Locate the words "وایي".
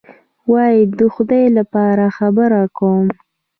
0.51-0.81